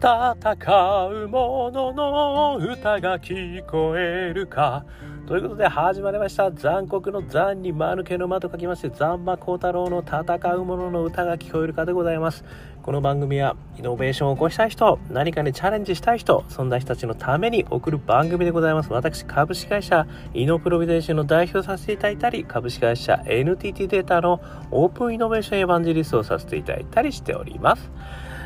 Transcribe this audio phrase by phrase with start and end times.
[0.00, 4.84] 戦う者の歌が聞こえるか。
[5.26, 6.52] ということで始まりました。
[6.52, 12.44] 残酷の残に間抜けの間と書きまして、残馬孝太郎の戦う者の歌が聞こえるかでございます。
[12.80, 18.92] この番組はイノベーションを起こしたい人、何かにチャレンジしたい人、そんな人たちのために送る番組でございます。
[18.92, 24.40] 私、株式会社イノプロビデーションの代表させていただいたり、株式会社 NTT データの
[24.70, 27.90] オープンイノベーションエヴァンジリストをさせていただいたりしております。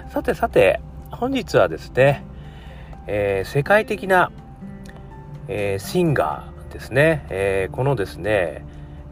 [0.09, 0.80] さてさて、
[1.12, 2.25] 本日はですね、
[3.07, 4.33] えー、世界的な、
[5.48, 8.65] えー、シンガーですね、えー、このですね、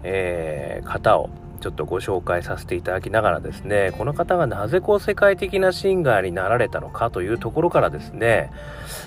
[0.02, 8.51] え方をちょっとご紹介させていただきながらですねこの方がなぜこう世界的なシンガーになられたのかというところからですね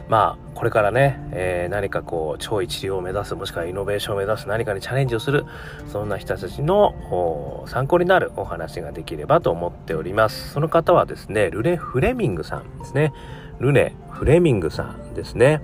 [0.07, 5.45] まあこれからね、えー、何かこう超一流を目指すもしくはイノベーションを目指す何かにチャレンジをする
[5.91, 10.51] そんな人たちの参考になるお話ができればと思っております。
[10.51, 13.13] その方はですねルネ・フレミングさんですね。
[13.59, 15.61] ルネ・フレミングさんですね。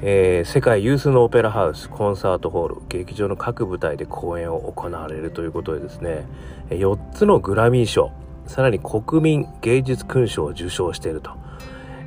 [0.00, 6.24] えー、世界有数のオペラハウスコンサートホール劇場の各舞台で公演を行われるということでですね
[6.70, 8.12] 4つのグラミー賞
[8.46, 11.32] さらに国民芸術勲章を受賞していると、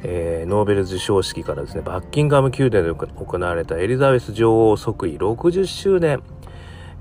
[0.04, 6.24] えー、ノーベル授賞式からですねバッキンガム宮殿で行われたエリザベス女王即位60周年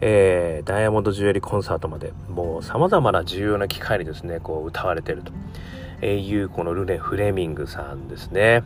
[0.03, 5.23] えー、ダイヤモンドジュエリーコンサートまでもう様々な重要な機会にですねこう歌われている
[6.01, 8.65] というこのルネ・フレミングさんですね。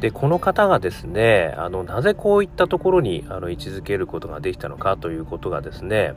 [0.00, 6.14] でこの方がですねあのなぜこういったところにあの位置づけることができたのかということがですね、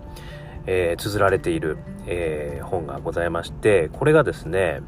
[0.66, 4.82] えー、綴られている、えー、本がございましてこれがですね、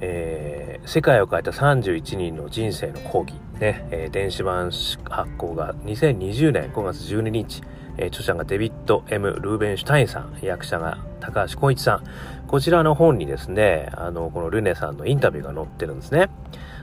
[0.00, 7.60] えー、世界を変えた31人の人生の講義ね、え電子版発行が2020年5月12日
[7.98, 12.04] え著者がデビッド・ M・ ルーベンシュタインさん、役者が高橋光一さん。
[12.46, 16.30] こちらの本にですね、あの、このルネさんのインタビューが載ってるんですね。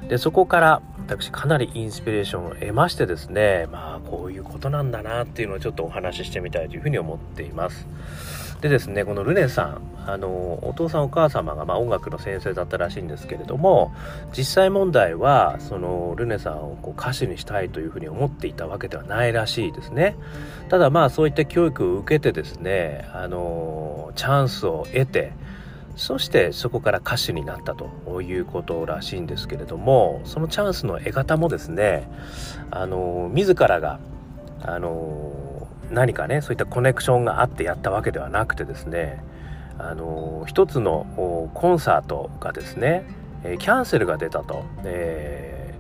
[0.08, 7.88] で、そこから私かなりインスピレーションを得ましてですね、まあ、こういうことなんだなっていうのをちょっとお話ししてみたいというふうに思っています。
[8.62, 10.28] でですねこのルネさんあの
[10.64, 13.94] お父さんお母様がまあ音楽の先生だったらしいんですけれども
[14.36, 20.16] 実際問題はそのルネさんをこう歌手にしたいというふうに思っていたわけではないらしいですね
[20.70, 25.34] ただまあそういった教育を受けてですねあのチャンスを得て
[25.96, 32.10] そしてそこから歌手になったということらしいんですけれどもそのチャンスの得方もですね
[32.70, 34.00] あの自らが
[34.62, 39.24] あの何かねそういったコネクションがあってやったわけではなくてですね
[39.78, 43.06] あの一つのコンサートがですね
[43.44, 45.76] キャンセルが出たと、え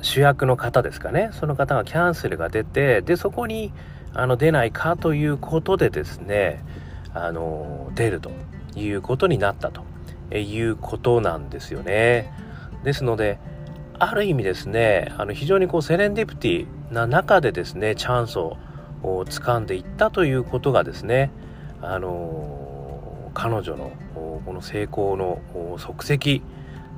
[0.00, 3.72] ー、主役の方ですかねその方がキャンセルが出てでそこに
[4.14, 6.64] あの出ないかということでですね
[7.14, 8.30] あの出ると
[8.74, 9.84] いうことになったと
[10.36, 12.32] いうことなんですよね。
[12.84, 13.38] ですので
[13.98, 18.56] ある意味ですねあの非常にこうセレンディプティな中でですねチャンスを
[19.02, 21.30] 掴んでいったということがですね
[21.80, 25.40] あの彼女のこの成功の
[25.78, 26.42] 足跡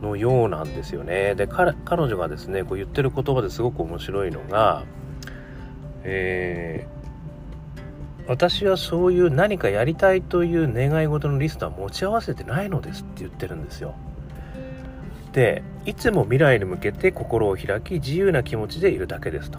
[0.03, 4.85] のようなんですよねで彼女がですねこう言ってる言葉ですごく面白いのが、
[6.05, 6.87] え、
[8.27, 13.95] 私はそういう何かやりたいという願い事のリストは持ち合わせてないのですって言ってるんですよ。
[15.33, 19.59] でいつも未来に向けて心を開き自由な気持ちでいるだけですと。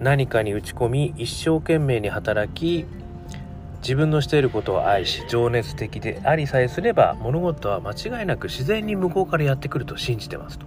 [0.00, 2.86] 何かに打ち込み一生懸命に働き
[3.82, 10.66] 自分のしていることを愛し情熱的でありさえすれば物事は間違いなく自然に向こうからやってくると信じてますと。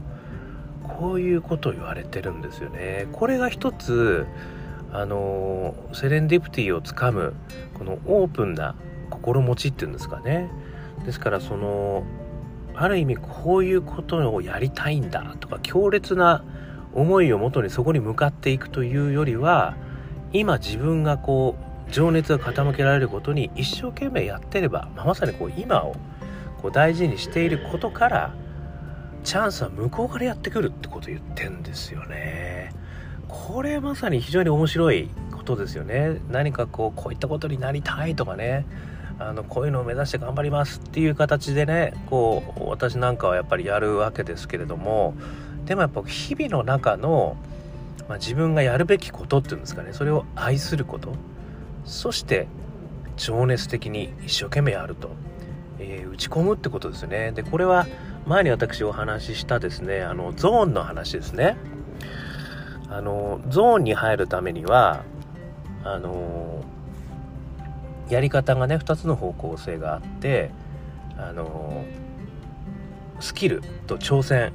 [0.83, 3.07] こういうことを言われてるんですよね。
[3.11, 4.25] これが一つ
[4.91, 7.33] あのセレンディプティをつかむ
[7.73, 8.75] このオープンな
[9.09, 10.49] 心持ちっていうんですかね
[11.05, 12.03] ですからその
[12.73, 16.43] ある意味こういうことをやりたいんだとか強烈な
[16.93, 19.75] 思いをもとにそこに向かっていくというよりは
[20.33, 21.55] 今自分がこ
[21.89, 25.95] う情熱が傾けられることに一生懸命やってれば、まあ、まさにこう今を
[26.61, 28.35] こう大事にしていることから
[29.23, 32.71] チャンスは向こうからやってくるってことを言ってんですよね。
[33.27, 36.19] これまさに非常に面白いことですよね。
[36.29, 38.65] 何かこうこういったことになりたいとかね。
[39.19, 45.15] あのこういうのを目指して頑張りますっていう形でねこう私なんかはやっぱりやるわけですけれども。
[45.65, 47.35] でもやっぱ日々の中の、
[48.07, 49.91] まあ、自分がやるべきことっていうんですかね。
[49.91, 51.13] それを愛すること。
[51.83, 52.47] そして
[53.17, 55.09] 情熱的に一生懸命やると、
[55.79, 57.31] えー、打ち込むってことですよね。
[57.33, 57.85] でこれは
[58.25, 61.57] 前に私お話ししたですねあのゾーンの話ですね。
[62.89, 65.03] あのゾーンに入るためには
[65.83, 66.63] あの
[68.09, 70.51] やり方がね2つの方向性があって
[71.17, 71.83] あの
[73.19, 74.53] スキルと挑戦。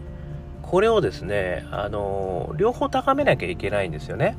[0.63, 4.39] これをですねあの両方高めなきゃいけないんですよね。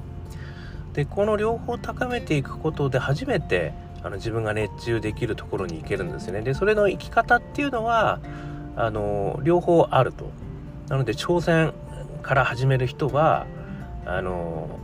[0.94, 6.42] でこの両方高めていくことで初めてあの自分が熱中できるところに行けるんですね。
[6.42, 8.20] でそれの生き方っていうのは
[8.76, 10.32] あの両方あると。
[10.90, 11.72] なので挑戦
[12.24, 13.46] から始める人は
[14.06, 14.80] あの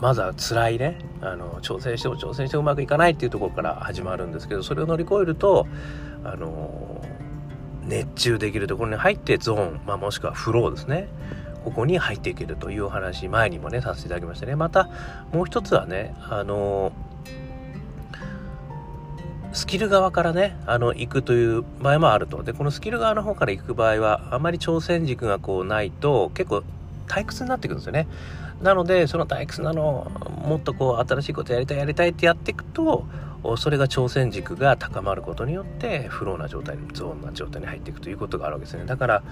[0.00, 0.98] まずは辛いね。
[1.20, 5.66] あの挑戦しても挑戦してもうまくいかないっていうところから始まるんですけどそれを乗り越えると
[6.24, 7.00] あの
[7.86, 11.08] 熱中できるところに入ってゾーン、まあ、もしくはフローですね。
[11.64, 14.54] ここに入っていけるという話前にもねさせていただきましたね。
[14.54, 14.90] また
[15.32, 16.92] もう一つはねあの
[19.54, 22.42] スキル側からねあの行くという場合もあると。
[22.42, 26.62] でこのスキル側の方から行く場合はあまり挑戦軸がこうないと結構
[27.06, 28.08] 退屈になってくるんですよね。
[28.62, 30.10] なのでその退屈なの
[30.44, 33.04] もっとこう新しいことやりたいやりたいってやっていくと
[33.56, 38.86] それが挑戦軸が高まることによってフローな状態ゾーンな状態に入っていくということがあるわけですね。
[38.86, 39.22] だから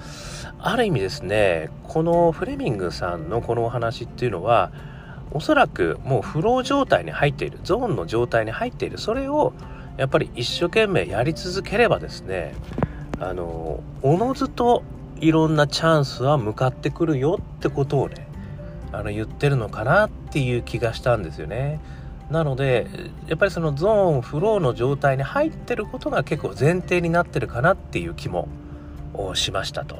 [0.59, 4.71] ある意味ですねこのフレミングさんのこのお話っていうのは
[5.33, 9.55] おそらくもうフロー状態に入っているゾーンの状態に入っているそれを
[9.97, 12.55] やっぱり一生懸命やり続ければですね
[13.21, 14.83] あのおのずと
[15.21, 18.27] いろんなチャンスは向かってくるよってことをね
[18.91, 21.81] あの言ってるのかなっていう気がしたんですよね。
[22.31, 22.87] なので
[23.27, 28.49] やっぱりそのゾーンフローの状態に入ってることが結構前提になってるかなっていう気も
[29.35, 29.99] しましたと。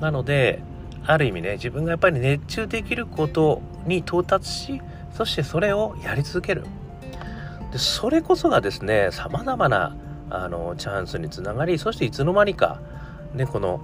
[0.00, 0.62] なので
[1.06, 4.82] ある意味ね自分がやっぱり熱中できることに到達し
[5.12, 6.64] そしてそれをやり続ける
[7.76, 9.94] でそれこそがですねさまざまな
[10.30, 12.80] あのチャンスにつながりそしていつの間にか、
[13.34, 13.82] ね、この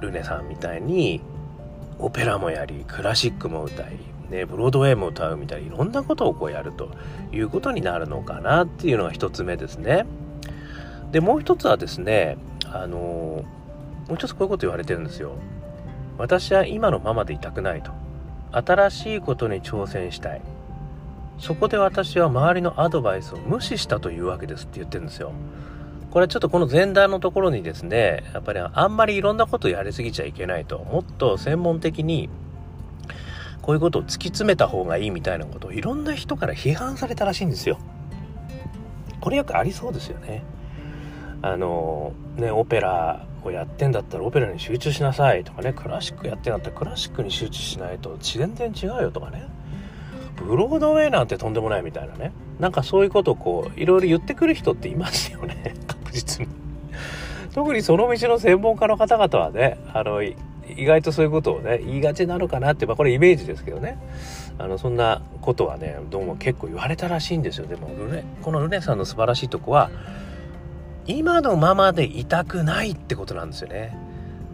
[0.00, 1.20] ルネさんみたいに
[1.98, 3.98] オペラもやりクラシックも歌い、
[4.30, 6.92] ね、ブロードウェイも歌うみたいにいろんなことをこうやると
[7.32, 10.06] いうことになるのかなっていうのが一つ目ですね。
[11.10, 13.44] でもう一つはですねあのも
[14.10, 15.32] う一つこういうこと言われてるんですよ。
[16.16, 17.90] 私は今のままでいたくないと。
[18.52, 20.57] 新しいことに挑戦したい。
[21.38, 25.32] そこで私は周りのアドバイスを無視したというわけですって言ってるんですよ。
[26.10, 30.78] これちょっとこの前段のところにですね、やっぱりあんまりいろんなことやりすぎちゃいけないと。
[30.78, 32.28] もっと専門的に
[33.60, 37.78] こういうことを突き詰めた方がいいみたいなことをいろんな人から批判されたらしいんですよ。
[39.20, 40.42] これよくありそうですよね。
[41.42, 49.46] あの、ね、オペラをやってんだったらオペラに集中しなさいとかね、クラシックやってんだったらクラシックに集中しないと全然違うよとかね。
[50.44, 52.32] ブロードウェイなんてとんでもないみたいなね。
[52.58, 55.74] なんかそういうことをこういろいろ言ってくる人っていますよね。
[55.86, 56.52] 確実に。
[57.54, 60.36] 特にその道の専門家の方々はねあの意
[60.84, 63.98] 外とそういうことをね言いがちなのかなってまあこれイメージですけどね。
[64.58, 67.66] あのそんなことはねどうも結構言われたらしいんですよ。
[67.66, 69.90] でもルネこのルネさんの素晴らしいとこは
[71.06, 73.96] 今のままでいたくないってことなんですよね。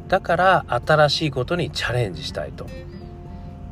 [0.08, 2.66] だから新しいことにチャレンジしたいと。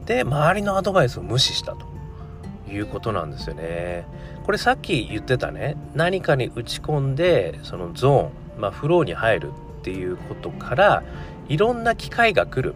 [0.07, 1.92] で周りのアドバイスを無視したと。
[2.73, 4.05] いうことなんですよね。
[4.45, 11.03] これさっき言ってたね、何かに打ち込んで、そのゾーン、まあフローに入るっていうことから、
[11.49, 12.75] いろんな機会が来る。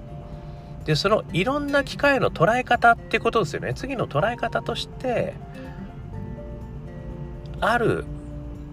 [0.85, 3.75] で、そのいろんな機会の捉え方ってことですよね。
[3.75, 5.35] 次の捉え方として、
[7.61, 8.05] ある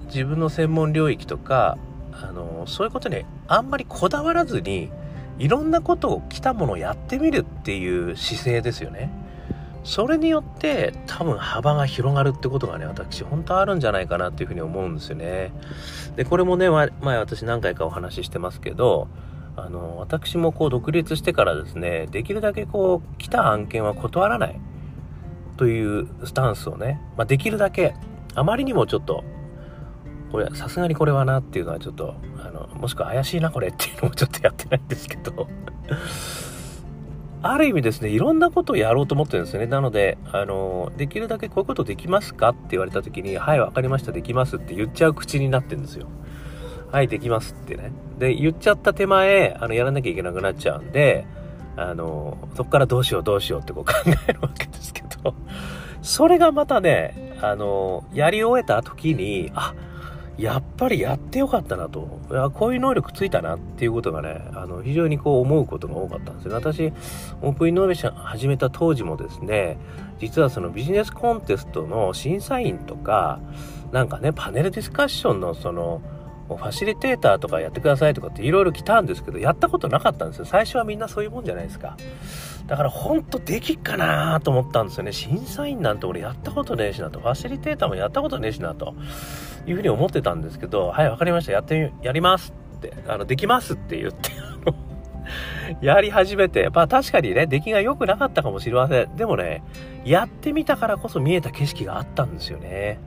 [0.08, 1.78] 自分の専門領域とか、
[2.12, 4.92] あの、そういうことにあんまりこだわらずに、
[5.40, 9.10] いろんなことを来たものをやってみるっていう姿勢ですよね。
[9.84, 15.52] それによって多分幅が広がるってことがね、私本当あるんじゃないかなっていうふうに思うんですよね。
[16.16, 19.10] で、これもね、前私何回かお話ししてますけど、
[19.56, 24.60] あの、私もこう独立してからですね、できるだけこう来た案件は断らない
[25.58, 27.94] というスタンスをね、まあ、できるだけ、
[28.36, 29.24] あまりにもちょっと、
[30.32, 35.48] これ、さすがにこれはなっていうのはちょっと、あの、もしくは怪しいなこれっていうのもちょっとやってないんですけど
[37.44, 39.68] ある意味ですね、いろんなことをやろうと思ってるんですよね。
[39.68, 46.08] なので、あの、できるだけこういうことできますかって言われた時に、はい、わかりました、できますって言っちゃう口になってるんですよ。
[46.90, 47.92] はい、できますってね。
[48.18, 51.26] で、言っちゃった手前、あの、やらなきゃいけなくなっちゃうんで、
[51.76, 53.94] あの、そこからどうしようどうしようってこう考
[54.28, 55.36] えるわけですけど、
[56.02, 59.74] それがまたね、あの、やり終えた時に、あ、
[60.38, 62.20] やっぱりやってよかったなと。
[62.32, 66.56] いやこういう能力ついたなっていうことがね、あの、非常にこう思うことが多かったんですよ。
[66.56, 66.92] 私、
[67.42, 69.78] オープンイノベーション始めた当時もですね、
[70.20, 73.40] 実はそのビジネスコンテストの審査員とか、
[73.92, 76.02] なんかね、パネルディスカッションのその、
[76.48, 80.46] ファシリテーターとかやってくださいとかっていろいろ来たんですけど、やったことなかったんですよ。
[80.46, 81.98] 最初はみんなそういうもんじゃないですか。
[82.68, 85.12] だからほんとできっかなと思ったんですよね。
[85.12, 87.20] 審査員なんて俺やったことねえしなと。
[87.20, 88.94] ファシリテーターもやったことねえしなと。
[89.66, 91.52] いうふうに思ってたんですけど、はい、わかりました。
[91.54, 94.32] やってみ、やりますって、あの、できますって言って、
[95.82, 99.16] やり始めて、まあ確かにね、出来が良くなかったかもしれません。
[99.16, 99.64] でもね、
[100.04, 103.00] やってみたからこそ見えた景色があったんですよね。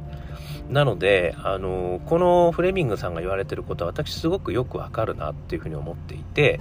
[0.70, 6.60] なので、あのこのフレミングさんが言われてることは私すごくよくわかるなっていうふうに思っていて、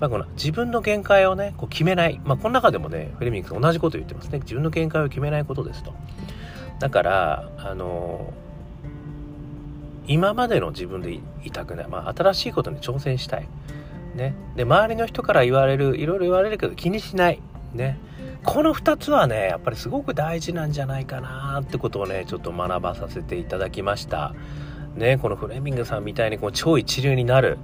[0.00, 2.20] まあ、この自分の限界をね、こう決めない。
[2.24, 4.38] まあ、この中でもね、フレミングさん同じこと言ってますね。
[4.40, 5.92] 自分の限界を決めないことですと。
[6.78, 8.32] だから、あの
[10.06, 11.14] 今までの自分で
[11.44, 11.88] いたくない。
[11.88, 13.48] まあ、新しいことに挑戦したい。
[14.14, 14.34] ね。
[14.56, 17.40] で、周りの人から言われる、いろいろ言われるけど気にしない。
[17.74, 17.98] ね。
[18.44, 24.34] この2つはねやっぱりすごく大事なんじゃないかなってことをねちょっと学ばさせていただきました。
[24.94, 27.58] ねこのフレミングさんみたいにこう超一流になる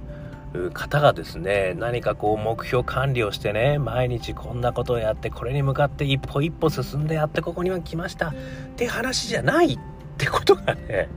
[0.73, 8.29] 方がですね何かこう目標管理をしてね毎日こんなことをやってこれに向かって一歩一歩進んでやってここには来ました。
[8.29, 8.33] っ
[8.75, 9.79] て話じゃないっ
[10.17, 11.09] てことがね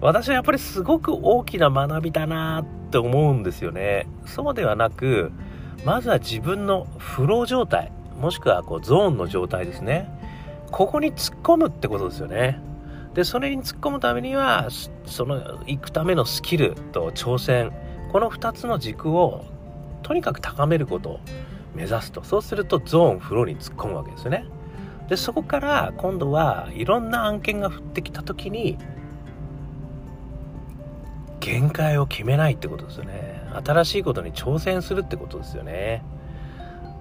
[0.00, 4.06] 私はやっぱりすごく大きな学びだなって思うんですよね。
[4.26, 5.32] そうではなく
[5.84, 7.92] まずは自分のフロー状態。
[8.18, 10.08] もしくはこうゾーンの状態ですね。
[10.70, 12.60] ここに突っ込むってことですよね。
[13.14, 14.68] でそれに突っ込むためには
[15.06, 17.72] その行くためのスキルと挑戦。
[18.12, 19.44] この2つの軸を
[20.02, 21.20] とにかく高めることを
[21.74, 22.22] 目指すと。
[22.22, 24.44] そうするとゾーンフローに突っ込むわけですよね。
[25.08, 28.76] でそこから今度はいろんな案件が降ってきた時に
[31.40, 33.42] 限界を決めないってことですよね。
[33.64, 36.04] 新しいことに挑戦するってことですよね。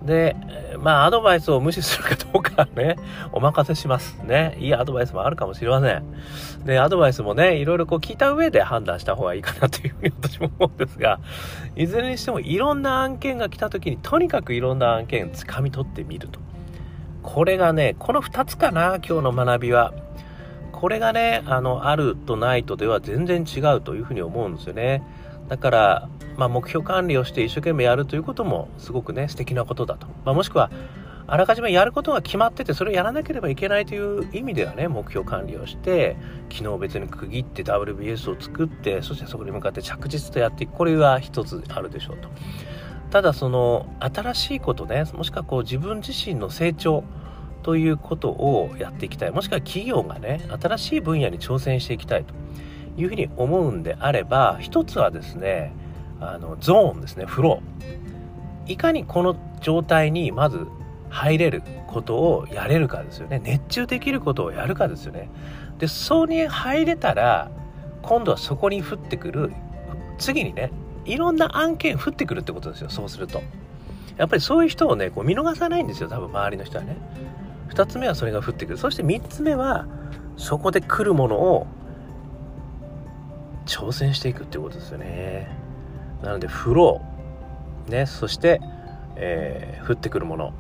[0.08, 0.36] で、
[0.80, 2.96] まあ、アドバイスを無視するかどうかはね、
[3.34, 4.18] お任せします。
[4.24, 4.56] ね。
[4.60, 6.66] いいアドバイスもあるかもしれません。
[6.66, 11.20] で、アドバイスもね、いろいろこう聞いた上で判断した方がいいかなというふうに私も思うんですが、
[11.76, 16.40] いずれにしてもいろんな案件が来た時に、とにかくいろんな案件掴み取ってみると。
[17.22, 19.94] これがね、この2つかな、今日の学びは。
[20.72, 25.04] これがね、あの、あるとないとでは全然違うというふうに思うんですよね。
[25.50, 30.72] だから、まあ、目標管理をして一生懸命やるということもすごくね素敵なことだと、まあ、もしくは
[31.30, 36.16] あらかじめやることが決まっててそれをやらなければいけないという意味ではね目標管理をして
[36.48, 40.74] 機能別に区切って WBS を作ってそしてそこに向かって着実とやっていく。
[40.74, 42.30] これは一つあるでしょうと。
[43.10, 47.04] ただその新しいことねもしくはこう自分自身の成長
[47.62, 49.32] ということをやっていきたい。
[49.32, 52.34] もしくは企業がね新しい分野に挑戦していきたいと
[52.96, 55.74] いうふうに思うんであれば一つはですね
[56.20, 58.72] あのゾーンですねフロー。
[58.72, 60.68] いかにこの状態にまず
[61.10, 63.40] 入れることをやれるかですよね。
[63.44, 65.30] 熱中できることをやるかですよね。
[65.80, 67.50] でそうに入れたら
[68.02, 69.54] 今度はそこに降ってくる
[70.18, 70.72] 次にね
[71.06, 73.42] いろんな案件降ってくるってことですよそうすると。
[74.18, 76.98] やっぱりそういう人をねこう見逃さないんですよ多分周りの人はね。
[77.70, 78.78] 2つ目はそれが降ってくる。
[78.78, 79.86] そして3つ目は
[80.36, 81.68] そこで来るものを
[83.66, 85.67] 挑戦していくってことですよね。
[86.22, 88.60] なのでフローねそして、
[89.16, 90.54] えー、降ってくるもの。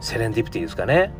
[0.00, 1.12] セレンディピティですかね。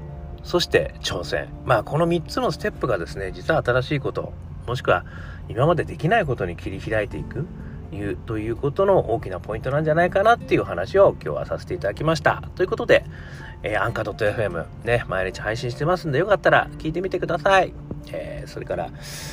[0.43, 1.49] そして挑戦。
[1.65, 4.33] まあこの3つのステップがですね実は新しいこと。
[4.67, 5.05] もしくは
[5.49, 7.47] 今までできないことに切り開いていく。
[7.97, 12.43] いうということの大きなポイントなんじゃないかなっていう話を今日はさせていただきました。
[12.55, 13.05] ということで、
[13.63, 17.75] えー、アンカー .fm ね毎日配信してますんでよかったら聞いてみてください。
[18.13, 18.91] えー、それから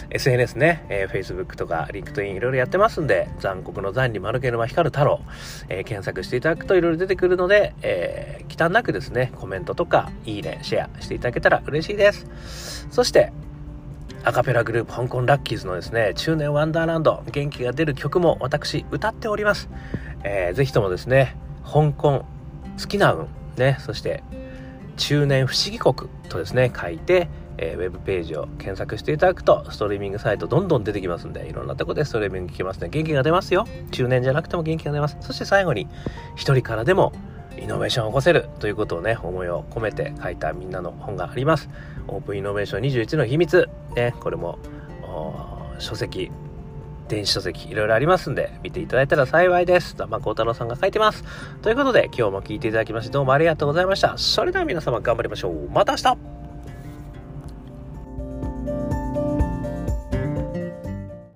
[0.09, 5.21] SNS ね、えー、Facebook とか LinkedIn いろいろやってますんで、残酷の残に丸け沼光る太郎、
[5.69, 12.87] えー、検索していただくといろいろ出てくるので、えー、忌憚なくですね、コメントとか、いいね、シェアしていただけたら嬉しいです。
[12.91, 13.31] そして、
[14.23, 19.69] アカペラグループ香港ラッキーズのですね、中年ワンダーランド、元気が出る曲も私歌っております。
[20.23, 22.25] えー、ぜひともですね、香港
[22.79, 24.23] 好きな運、ね、そして
[24.97, 27.29] 中年不思議国とですね、書いて、
[27.61, 32.87] えー、ウェブページを検索していただくと、ストリーミングサイトどんどん出てきますんで、いろんなとこでストリーミング聞けますね。
[32.89, 33.67] 元気が出ますよ。
[33.91, 35.17] 中年じゃなくても元気が出ます。
[35.19, 35.87] そして最後に、
[36.35, 37.11] 一人からでも
[37.57, 41.69] イノベーションを起こせるということをね、思いを込めて書いたみんなの本があります。
[42.07, 43.69] オープンイノベーション21の秘密。
[43.95, 44.57] ね、これも、
[45.79, 46.31] 書籍、
[47.09, 49.95] 電子書籍いろいろありますんで見ていただいたら幸いです。
[50.07, 51.25] まあ、孝太郎さんが書いてます。
[51.61, 54.17] ということで今日も聞いていただきましてどうもありがとうございました。
[54.17, 55.69] それでは皆様頑張りましょう。
[55.71, 56.48] また明日